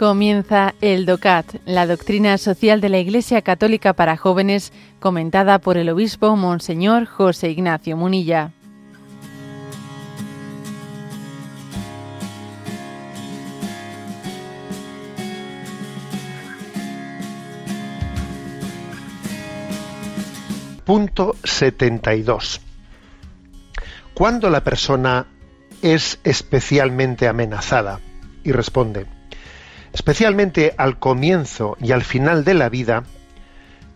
Comienza 0.00 0.74
el 0.80 1.04
DOCAT, 1.04 1.56
la 1.66 1.86
doctrina 1.86 2.38
social 2.38 2.80
de 2.80 2.88
la 2.88 2.98
Iglesia 3.00 3.42
Católica 3.42 3.92
para 3.92 4.16
jóvenes, 4.16 4.72
comentada 4.98 5.58
por 5.58 5.76
el 5.76 5.90
obispo 5.90 6.36
Monseñor 6.36 7.04
José 7.04 7.50
Ignacio 7.50 7.98
Munilla. 7.98 8.50
Punto 20.86 21.36
72. 21.44 22.62
¿Cuándo 24.14 24.48
la 24.48 24.64
persona 24.64 25.26
es 25.82 26.18
especialmente 26.24 27.28
amenazada? 27.28 28.00
Y 28.42 28.52
responde, 28.52 29.19
Especialmente 29.92 30.74
al 30.76 30.98
comienzo 30.98 31.76
y 31.80 31.92
al 31.92 32.02
final 32.02 32.44
de 32.44 32.54
la 32.54 32.68
vida, 32.68 33.04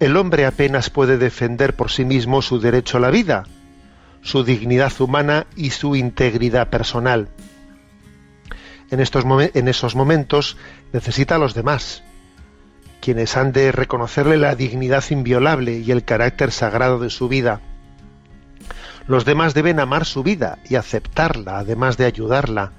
el 0.00 0.16
hombre 0.16 0.44
apenas 0.44 0.90
puede 0.90 1.18
defender 1.18 1.76
por 1.76 1.90
sí 1.90 2.04
mismo 2.04 2.42
su 2.42 2.60
derecho 2.60 2.98
a 2.98 3.00
la 3.00 3.10
vida, 3.10 3.44
su 4.22 4.42
dignidad 4.42 4.92
humana 5.00 5.46
y 5.56 5.70
su 5.70 5.94
integridad 5.96 6.68
personal. 6.68 7.28
En, 8.90 9.00
estos 9.00 9.24
esos 9.54 9.94
momentos 9.94 10.56
necesita 10.92 11.36
a 11.36 11.38
los 11.38 11.54
demás, 11.54 12.02
quienes 13.00 13.36
han 13.36 13.52
de 13.52 13.70
reconocerle 13.70 14.36
la 14.36 14.54
dignidad 14.56 15.04
inviolable 15.10 15.78
y 15.78 15.90
el 15.90 16.04
carácter 16.04 16.50
sagrado 16.50 16.98
de 16.98 17.10
su 17.10 17.28
vida. 17.28 17.60
Los 19.06 19.24
demás 19.24 19.54
deben 19.54 19.78
amar 19.78 20.06
su 20.06 20.22
vida 20.22 20.58
y 20.68 20.76
aceptarla, 20.76 21.58
además 21.58 21.96
de 21.98 22.06
ayudarla, 22.06 22.72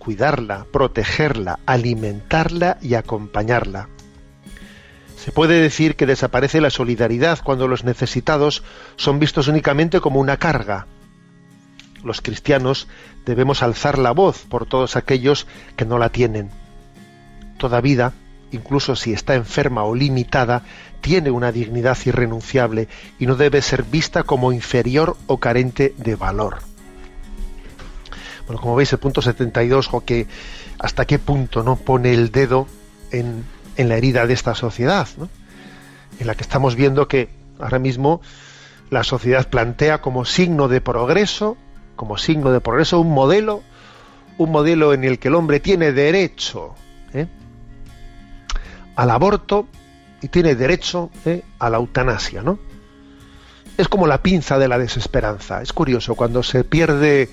cuidarla, 0.00 0.66
protegerla, 0.72 1.60
alimentarla 1.66 2.78
y 2.80 2.94
acompañarla. 2.94 3.88
Se 5.16 5.30
puede 5.30 5.60
decir 5.60 5.94
que 5.94 6.06
desaparece 6.06 6.62
la 6.62 6.70
solidaridad 6.70 7.38
cuando 7.44 7.68
los 7.68 7.84
necesitados 7.84 8.64
son 8.96 9.18
vistos 9.18 9.46
únicamente 9.46 10.00
como 10.00 10.18
una 10.18 10.38
carga. 10.38 10.86
Los 12.02 12.22
cristianos 12.22 12.88
debemos 13.26 13.62
alzar 13.62 13.98
la 13.98 14.12
voz 14.12 14.46
por 14.48 14.64
todos 14.64 14.96
aquellos 14.96 15.46
que 15.76 15.84
no 15.84 15.98
la 15.98 16.08
tienen. 16.08 16.48
Toda 17.58 17.82
vida, 17.82 18.14
incluso 18.50 18.96
si 18.96 19.12
está 19.12 19.34
enferma 19.34 19.84
o 19.84 19.94
limitada, 19.94 20.62
tiene 21.02 21.30
una 21.30 21.52
dignidad 21.52 21.98
irrenunciable 22.06 22.88
y 23.18 23.26
no 23.26 23.36
debe 23.36 23.60
ser 23.60 23.82
vista 23.82 24.22
como 24.22 24.50
inferior 24.50 25.18
o 25.26 25.36
carente 25.36 25.94
de 25.98 26.16
valor 26.16 26.69
como 28.58 28.76
veis, 28.76 28.92
el 28.92 28.98
punto 28.98 29.22
72, 29.22 29.88
o 29.92 30.04
que 30.04 30.26
hasta 30.78 31.04
qué 31.04 31.18
punto 31.18 31.62
no 31.62 31.76
pone 31.76 32.12
el 32.12 32.30
dedo 32.30 32.66
en, 33.12 33.44
la 33.76 33.96
herida 33.96 34.26
de 34.26 34.34
esta 34.34 34.54
sociedad, 34.54 35.08
en 36.18 36.26
la 36.26 36.34
que 36.34 36.42
estamos 36.42 36.74
viendo 36.74 37.08
que 37.08 37.30
ahora 37.58 37.78
mismo 37.78 38.20
la 38.90 39.04
sociedad 39.04 39.48
plantea 39.48 40.00
como 40.02 40.24
signo 40.24 40.68
de 40.68 40.80
progreso, 40.80 41.56
como 41.96 42.18
signo 42.18 42.50
de 42.52 42.60
progreso, 42.60 43.00
un 43.00 43.12
modelo, 43.12 43.62
un 44.36 44.50
modelo 44.50 44.92
en 44.92 45.04
el 45.04 45.18
que 45.18 45.28
el 45.28 45.34
hombre 45.34 45.60
tiene 45.60 45.92
derecho 45.92 46.74
¿eh? 47.14 47.26
al 48.96 49.10
aborto 49.10 49.66
y 50.20 50.28
tiene 50.28 50.54
derecho 50.54 51.10
¿eh? 51.24 51.42
a 51.58 51.70
la 51.70 51.78
eutanasia, 51.78 52.42
¿no? 52.42 52.58
Es 53.76 53.88
como 53.88 54.06
la 54.06 54.22
pinza 54.22 54.58
de 54.58 54.68
la 54.68 54.78
desesperanza. 54.78 55.62
Es 55.62 55.72
curioso, 55.72 56.14
cuando 56.14 56.42
se 56.42 56.64
pierde 56.64 57.30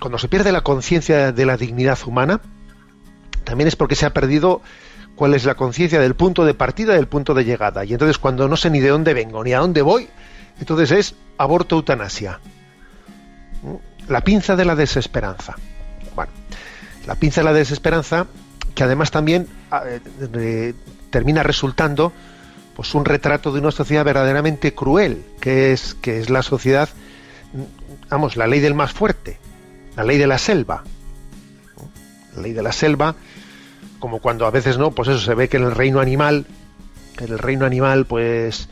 cuando 0.00 0.18
se 0.18 0.28
pierde 0.28 0.50
la 0.50 0.62
conciencia 0.62 1.30
de 1.30 1.46
la 1.46 1.56
dignidad 1.56 1.98
humana, 2.06 2.40
también 3.44 3.68
es 3.68 3.76
porque 3.76 3.94
se 3.94 4.06
ha 4.06 4.12
perdido 4.12 4.62
cuál 5.14 5.34
es 5.34 5.44
la 5.44 5.54
conciencia 5.54 6.00
del 6.00 6.14
punto 6.14 6.44
de 6.44 6.54
partida 6.54 6.94
y 6.94 6.96
del 6.96 7.06
punto 7.06 7.34
de 7.34 7.44
llegada. 7.44 7.84
Y 7.84 7.92
entonces 7.92 8.18
cuando 8.18 8.48
no 8.48 8.56
sé 8.56 8.70
ni 8.70 8.80
de 8.80 8.88
dónde 8.88 9.14
vengo 9.14 9.44
ni 9.44 9.52
a 9.52 9.58
dónde 9.58 9.82
voy, 9.82 10.08
entonces 10.58 10.90
es 10.90 11.14
aborto 11.36 11.76
eutanasia. 11.76 12.40
La 14.08 14.22
pinza 14.22 14.56
de 14.56 14.64
la 14.64 14.74
desesperanza. 14.74 15.56
Bueno, 16.16 16.32
la 17.06 17.14
pinza 17.16 17.42
de 17.42 17.44
la 17.44 17.52
desesperanza 17.52 18.26
que 18.74 18.84
además 18.84 19.10
también 19.10 19.48
ah, 19.70 19.82
eh, 19.86 20.74
termina 21.10 21.42
resultando 21.42 22.12
pues 22.74 22.94
un 22.94 23.04
retrato 23.04 23.52
de 23.52 23.60
una 23.60 23.70
sociedad 23.70 24.04
verdaderamente 24.04 24.74
cruel, 24.74 25.24
que 25.40 25.72
es 25.72 25.94
que 25.94 26.20
es 26.20 26.30
la 26.30 26.42
sociedad 26.42 26.88
vamos, 28.08 28.36
la 28.36 28.46
ley 28.46 28.60
del 28.60 28.74
más 28.74 28.92
fuerte 28.92 29.38
la 30.00 30.06
ley 30.06 30.16
de 30.16 30.26
la 30.26 30.38
selva. 30.38 30.82
La 32.34 32.40
ley 32.40 32.54
de 32.54 32.62
la 32.62 32.72
selva, 32.72 33.16
como 33.98 34.20
cuando 34.20 34.46
a 34.46 34.50
veces 34.50 34.78
no, 34.78 34.92
pues 34.92 35.08
eso 35.08 35.20
se 35.20 35.34
ve 35.34 35.50
que 35.50 35.58
en 35.58 35.64
el 35.64 35.72
reino 35.72 36.00
animal, 36.00 36.46
en 37.18 37.30
el 37.30 37.38
reino 37.38 37.66
animal, 37.66 38.06
pues 38.06 38.70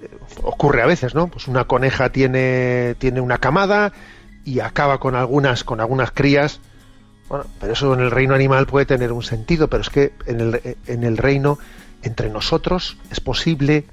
eh, 0.00 0.08
ocurre 0.44 0.82
a 0.82 0.86
veces, 0.86 1.16
¿no? 1.16 1.26
Pues 1.26 1.48
una 1.48 1.64
coneja 1.64 2.10
tiene, 2.10 2.94
tiene 3.00 3.20
una 3.20 3.38
camada 3.38 3.92
y 4.44 4.60
acaba 4.60 5.00
con 5.00 5.16
algunas, 5.16 5.64
con 5.64 5.80
algunas 5.80 6.12
crías. 6.12 6.60
Bueno, 7.28 7.46
pero 7.58 7.72
eso 7.72 7.92
en 7.92 7.98
el 7.98 8.12
reino 8.12 8.36
animal 8.36 8.68
puede 8.68 8.86
tener 8.86 9.10
un 9.10 9.24
sentido, 9.24 9.66
pero 9.66 9.80
es 9.80 9.90
que 9.90 10.12
en 10.26 10.40
el, 10.40 10.76
en 10.86 11.02
el 11.02 11.16
reino, 11.16 11.58
entre 12.04 12.30
nosotros, 12.30 12.98
es 13.10 13.18
posible, 13.18 13.84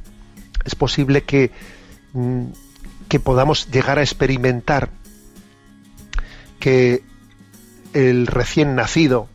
es 0.65 0.75
posible 0.75 1.23
que, 1.23 1.49
mm, 2.13 2.43
que 3.09 3.19
podamos 3.19 3.71
llegar 3.71 3.97
a 3.97 4.03
experimentar 4.03 4.91
que 6.63 7.03
el 7.91 8.25
recién 8.25 8.73
nacido 8.73 9.27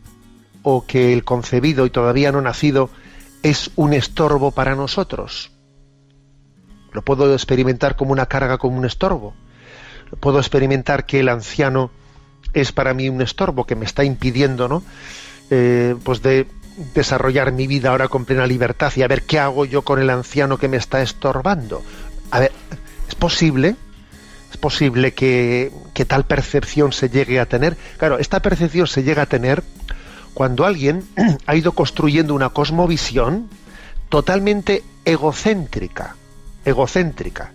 o 0.62 0.86
que 0.86 1.12
el 1.12 1.24
concebido 1.24 1.84
y 1.84 1.90
todavía 1.90 2.32
no 2.32 2.40
nacido 2.40 2.88
es 3.42 3.70
un 3.76 3.92
estorbo 3.92 4.50
para 4.50 4.74
nosotros. 4.74 5.52
Lo 6.94 7.02
puedo 7.02 7.30
experimentar 7.34 7.96
como 7.96 8.12
una 8.12 8.24
carga, 8.24 8.56
como 8.56 8.78
un 8.78 8.86
estorbo. 8.86 9.34
Lo 10.10 10.16
puedo 10.16 10.38
experimentar 10.38 11.04
que 11.04 11.20
el 11.20 11.28
anciano 11.28 11.90
es 12.54 12.72
para 12.72 12.94
mí 12.94 13.10
un 13.10 13.20
estorbo 13.20 13.66
que 13.66 13.76
me 13.76 13.84
está 13.84 14.04
impidiendo, 14.04 14.66
¿no? 14.66 14.82
Eh, 15.50 15.96
pues 16.04 16.22
de 16.22 16.46
desarrollar 16.94 17.52
mi 17.52 17.66
vida 17.66 17.90
ahora 17.90 18.08
con 18.08 18.24
plena 18.24 18.46
libertad 18.46 18.90
y 18.96 19.02
a 19.02 19.08
ver 19.08 19.24
qué 19.24 19.38
hago 19.38 19.66
yo 19.66 19.82
con 19.82 20.00
el 20.00 20.08
anciano 20.08 20.56
que 20.56 20.68
me 20.68 20.78
está 20.78 21.02
estorbando. 21.02 21.82
A 22.30 22.40
ver, 22.40 22.52
¿es 23.06 23.14
posible? 23.16 23.76
Es 24.50 24.56
posible 24.56 25.12
que, 25.12 25.70
tal 26.06 26.25
percepción 26.25 26.92
se 26.92 27.09
llegue 27.09 27.41
a 27.41 27.47
tener. 27.47 27.76
Claro, 27.98 28.19
esta 28.19 28.41
percepción 28.41 28.86
se 28.86 29.03
llega 29.03 29.22
a 29.22 29.26
tener 29.26 29.62
cuando 30.32 30.64
alguien 30.64 31.04
ha 31.47 31.56
ido 31.56 31.72
construyendo 31.72 32.34
una 32.34 32.50
cosmovisión 32.50 33.48
totalmente 34.08 34.82
egocéntrica, 35.04 36.16
egocéntrica, 36.64 37.53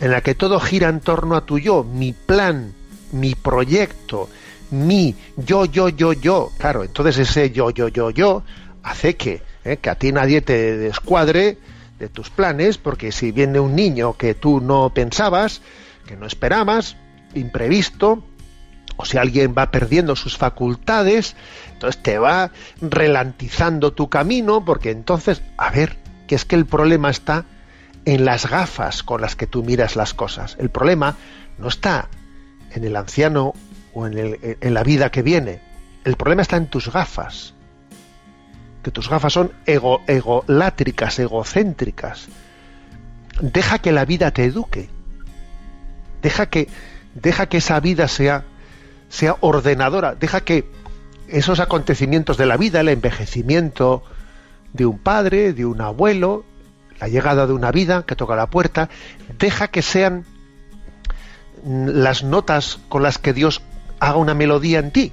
en 0.00 0.10
la 0.12 0.20
que 0.20 0.34
todo 0.34 0.60
gira 0.60 0.88
en 0.88 1.00
torno 1.00 1.34
a 1.34 1.44
tu 1.44 1.58
yo, 1.58 1.82
mi 1.82 2.12
plan, 2.12 2.72
mi 3.12 3.34
proyecto, 3.34 4.28
mi 4.70 5.14
yo, 5.36 5.64
yo, 5.64 5.88
yo, 5.88 6.12
yo. 6.12 6.52
Claro, 6.58 6.84
entonces 6.84 7.18
ese 7.18 7.50
yo, 7.50 7.70
yo, 7.70 7.88
yo, 7.88 8.10
yo 8.10 8.42
hace 8.82 9.16
que, 9.16 9.42
eh, 9.64 9.78
que 9.78 9.90
a 9.90 9.96
ti 9.96 10.12
nadie 10.12 10.40
te 10.40 10.76
descuadre 10.76 11.58
de 11.98 12.08
tus 12.08 12.30
planes, 12.30 12.78
porque 12.78 13.10
si 13.10 13.32
viene 13.32 13.58
un 13.58 13.74
niño 13.74 14.16
que 14.16 14.34
tú 14.34 14.60
no 14.60 14.90
pensabas, 14.90 15.62
que 16.08 16.16
no 16.16 16.26
esperabas, 16.26 16.96
imprevisto, 17.34 18.24
o 18.96 19.04
si 19.04 19.18
alguien 19.18 19.54
va 19.56 19.70
perdiendo 19.70 20.16
sus 20.16 20.38
facultades, 20.38 21.36
entonces 21.74 22.02
te 22.02 22.18
va 22.18 22.50
relantizando 22.80 23.92
tu 23.92 24.08
camino, 24.08 24.64
porque 24.64 24.90
entonces, 24.90 25.42
a 25.58 25.70
ver, 25.70 25.98
que 26.26 26.34
es 26.34 26.46
que 26.46 26.56
el 26.56 26.64
problema 26.64 27.10
está 27.10 27.44
en 28.06 28.24
las 28.24 28.48
gafas 28.48 29.02
con 29.02 29.20
las 29.20 29.36
que 29.36 29.46
tú 29.46 29.62
miras 29.62 29.96
las 29.96 30.14
cosas. 30.14 30.56
El 30.58 30.70
problema 30.70 31.16
no 31.58 31.68
está 31.68 32.08
en 32.72 32.84
el 32.84 32.96
anciano 32.96 33.52
o 33.92 34.06
en, 34.06 34.38
en 34.42 34.74
la 34.74 34.82
vida 34.82 35.10
que 35.10 35.20
viene. 35.20 35.60
El 36.04 36.16
problema 36.16 36.40
está 36.40 36.56
en 36.56 36.68
tus 36.68 36.90
gafas. 36.90 37.52
Que 38.82 38.90
tus 38.90 39.10
gafas 39.10 39.34
son 39.34 39.52
ego, 39.66 40.00
egolátricas, 40.06 41.18
egocéntricas. 41.18 42.28
Deja 43.42 43.78
que 43.78 43.92
la 43.92 44.06
vida 44.06 44.30
te 44.30 44.44
eduque 44.44 44.88
Deja 46.22 46.46
que, 46.46 46.68
deja 47.14 47.46
que 47.46 47.58
esa 47.58 47.78
vida 47.80 48.08
sea, 48.08 48.44
sea 49.08 49.36
ordenadora, 49.40 50.14
deja 50.14 50.40
que 50.40 50.70
esos 51.28 51.60
acontecimientos 51.60 52.36
de 52.36 52.46
la 52.46 52.56
vida, 52.56 52.80
el 52.80 52.88
envejecimiento 52.88 54.02
de 54.72 54.86
un 54.86 54.98
padre, 54.98 55.52
de 55.52 55.66
un 55.66 55.80
abuelo, 55.80 56.44
la 57.00 57.08
llegada 57.08 57.46
de 57.46 57.52
una 57.52 57.70
vida 57.70 58.04
que 58.04 58.16
toca 58.16 58.36
la 58.36 58.48
puerta, 58.48 58.88
deja 59.38 59.68
que 59.68 59.82
sean 59.82 60.24
las 61.64 62.22
notas 62.22 62.78
con 62.88 63.02
las 63.02 63.18
que 63.18 63.32
Dios 63.32 63.62
haga 64.00 64.16
una 64.16 64.34
melodía 64.34 64.78
en 64.78 64.90
ti. 64.90 65.12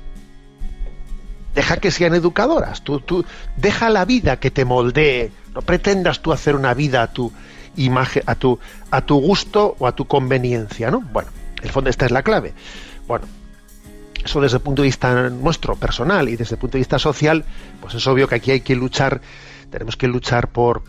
Deja 1.54 1.78
que 1.78 1.92
sean 1.92 2.14
educadoras. 2.14 2.82
Tú, 2.82 3.00
tú, 3.00 3.26
deja 3.56 3.90
la 3.90 4.06
vida 4.06 4.38
que 4.38 4.52
te 4.52 4.66
moldee. 4.66 5.32
No 5.54 5.62
pretendas 5.62 6.22
tú 6.22 6.34
hacer 6.34 6.56
una 6.56 6.74
vida 6.74 7.02
a 7.02 7.08
tu, 7.14 7.32
imagen, 7.78 8.24
a 8.26 8.36
tu, 8.36 8.60
a 8.92 9.02
tu 9.02 9.20
gusto 9.20 9.76
o 9.80 9.88
a 9.88 9.96
tu 9.96 10.06
conveniencia, 10.06 10.92
¿no? 10.92 11.02
Bueno, 11.02 11.30
en 11.60 11.66
el 11.66 11.72
fondo 11.72 11.90
esta 11.90 12.06
es 12.06 12.12
la 12.12 12.24
clave. 12.24 12.54
Bueno, 13.08 13.26
Eso 14.24 14.42
desde 14.42 14.58
el 14.58 14.64
punto 14.64 14.82
de 14.82 14.88
vista 14.88 15.30
nuestro, 15.30 15.76
personal, 15.76 16.30
y 16.30 16.36
desde 16.36 16.56
el 16.56 16.60
punto 16.60 16.74
de 16.74 16.80
vista 16.80 16.98
social, 17.00 17.46
pues 17.82 17.94
es 17.94 18.08
obvio 18.08 18.28
que 18.28 18.36
aquí 18.36 18.52
hay 18.52 18.62
que 18.62 18.76
luchar, 18.76 19.22
tenemos 19.70 19.98
que 19.98 20.08
luchar 20.08 20.50
por 20.50 20.84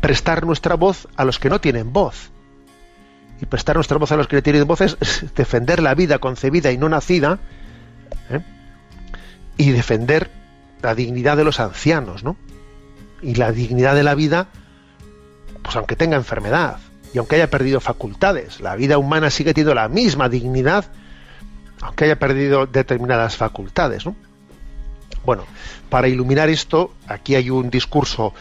prestar 0.00 0.44
nuestra 0.44 0.74
voz 0.74 1.08
a 1.16 1.24
los 1.24 1.38
que 1.38 1.48
no 1.48 1.60
tienen 1.60 1.92
voz. 1.92 2.30
Y 3.40 3.46
prestar 3.46 3.76
nuestra 3.76 3.98
voz 3.98 4.12
a 4.12 4.16
los 4.16 4.28
que 4.28 4.36
no 4.36 4.42
tienen 4.42 4.66
voz 4.66 4.80
es 4.80 4.96
defender 5.34 5.82
la 5.82 5.94
vida 5.94 6.18
concebida 6.18 6.70
y 6.70 6.78
no 6.78 6.88
nacida, 6.88 7.38
¿eh? 8.30 8.40
y 9.56 9.70
defender 9.70 10.30
la 10.82 10.94
dignidad 10.94 11.36
de 11.36 11.44
los 11.44 11.60
ancianos, 11.60 12.24
¿no? 12.24 12.36
Y 13.22 13.36
la 13.36 13.52
dignidad 13.52 13.94
de 13.94 14.02
la 14.02 14.14
vida, 14.14 14.48
aunque 15.76 15.96
tenga 15.96 16.16
enfermedad 16.16 16.78
y 17.12 17.18
aunque 17.18 17.36
haya 17.36 17.50
perdido 17.50 17.80
facultades, 17.80 18.60
la 18.60 18.76
vida 18.76 18.98
humana 18.98 19.30
sigue 19.30 19.54
teniendo 19.54 19.74
la 19.74 19.88
misma 19.88 20.28
dignidad, 20.28 20.86
aunque 21.80 22.04
haya 22.04 22.18
perdido 22.18 22.66
determinadas 22.66 23.36
facultades, 23.36 24.04
¿no? 24.04 24.16
Bueno, 25.24 25.44
para 25.88 26.08
iluminar 26.08 26.50
esto, 26.50 26.92
aquí 27.06 27.34
hay 27.34 27.50
un 27.50 27.70
discurso 27.70 28.34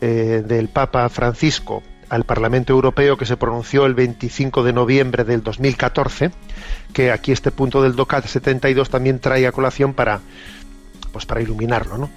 eh, 0.00 0.42
del 0.44 0.68
Papa 0.68 1.08
Francisco 1.08 1.82
al 2.08 2.24
Parlamento 2.24 2.72
Europeo 2.72 3.16
que 3.16 3.26
se 3.26 3.36
pronunció 3.36 3.86
el 3.86 3.94
25 3.94 4.62
de 4.62 4.72
noviembre 4.72 5.24
del 5.24 5.42
2014, 5.42 6.30
que 6.92 7.12
aquí 7.12 7.32
este 7.32 7.50
punto 7.50 7.82
del 7.82 7.94
DOCAT 7.94 8.26
72 8.26 8.90
también 8.90 9.20
trae 9.20 9.46
a 9.46 9.52
colación 9.52 9.94
para, 9.94 10.20
pues 11.12 11.26
para 11.26 11.42
iluminarlo. 11.42 11.98
¿no? 11.98 12.10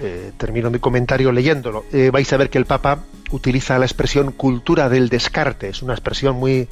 Eh, 0.00 0.32
termino 0.36 0.70
mi 0.70 0.80
comentario 0.80 1.30
leyéndolo. 1.30 1.84
Eh, 1.92 2.10
vais 2.10 2.32
a 2.32 2.36
ver 2.36 2.50
que 2.50 2.58
el 2.58 2.66
Papa 2.66 3.04
utiliza 3.30 3.78
la 3.78 3.86
expresión 3.86 4.32
cultura 4.32 4.88
del 4.88 5.08
descarte, 5.08 5.68
es 5.68 5.82
una 5.82 5.94
expresión 5.94 6.36
muy 6.36 6.68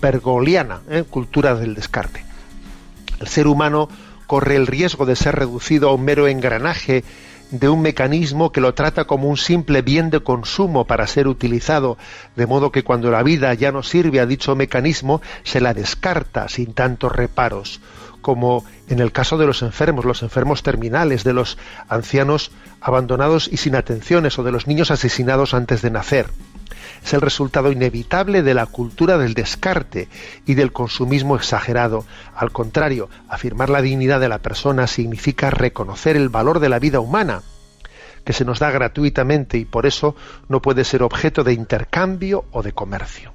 pergoliana, 0.00 0.80
¿eh? 0.90 1.04
cultura 1.08 1.54
del 1.54 1.74
descarte. 1.74 2.24
El 3.20 3.28
ser 3.28 3.46
humano 3.46 3.88
corre 4.26 4.56
el 4.56 4.66
riesgo 4.66 5.06
de 5.06 5.14
ser 5.14 5.36
reducido 5.36 5.88
a 5.88 5.94
un 5.94 6.04
mero 6.04 6.26
engranaje 6.26 7.04
de 7.50 7.68
un 7.68 7.82
mecanismo 7.82 8.50
que 8.50 8.60
lo 8.60 8.74
trata 8.74 9.04
como 9.04 9.28
un 9.28 9.36
simple 9.36 9.82
bien 9.82 10.10
de 10.10 10.20
consumo 10.20 10.86
para 10.86 11.06
ser 11.06 11.28
utilizado, 11.28 11.96
de 12.34 12.46
modo 12.46 12.72
que 12.72 12.82
cuando 12.82 13.10
la 13.12 13.22
vida 13.22 13.54
ya 13.54 13.70
no 13.70 13.84
sirve 13.84 14.18
a 14.18 14.26
dicho 14.26 14.56
mecanismo, 14.56 15.22
se 15.44 15.60
la 15.60 15.74
descarta 15.74 16.48
sin 16.48 16.72
tantos 16.72 17.12
reparos, 17.12 17.80
como 18.24 18.64
en 18.88 19.00
el 19.00 19.12
caso 19.12 19.36
de 19.36 19.44
los 19.44 19.60
enfermos, 19.60 20.06
los 20.06 20.22
enfermos 20.22 20.62
terminales, 20.62 21.24
de 21.24 21.34
los 21.34 21.58
ancianos 21.90 22.52
abandonados 22.80 23.50
y 23.52 23.58
sin 23.58 23.76
atenciones 23.76 24.38
o 24.38 24.42
de 24.42 24.50
los 24.50 24.66
niños 24.66 24.90
asesinados 24.90 25.52
antes 25.52 25.82
de 25.82 25.90
nacer. 25.90 26.28
Es 27.04 27.12
el 27.12 27.20
resultado 27.20 27.70
inevitable 27.70 28.42
de 28.42 28.54
la 28.54 28.64
cultura 28.64 29.18
del 29.18 29.34
descarte 29.34 30.08
y 30.46 30.54
del 30.54 30.72
consumismo 30.72 31.36
exagerado. 31.36 32.06
Al 32.34 32.50
contrario, 32.50 33.10
afirmar 33.28 33.68
la 33.68 33.82
dignidad 33.82 34.20
de 34.20 34.30
la 34.30 34.38
persona 34.38 34.86
significa 34.86 35.50
reconocer 35.50 36.16
el 36.16 36.30
valor 36.30 36.60
de 36.60 36.70
la 36.70 36.78
vida 36.78 37.00
humana, 37.00 37.42
que 38.24 38.32
se 38.32 38.46
nos 38.46 38.58
da 38.58 38.70
gratuitamente 38.70 39.58
y 39.58 39.66
por 39.66 39.84
eso 39.84 40.16
no 40.48 40.62
puede 40.62 40.84
ser 40.84 41.02
objeto 41.02 41.44
de 41.44 41.52
intercambio 41.52 42.46
o 42.52 42.62
de 42.62 42.72
comercio. 42.72 43.34